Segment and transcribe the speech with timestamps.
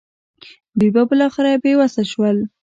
[0.79, 2.37] دوی به بالاخره بې وسه شول.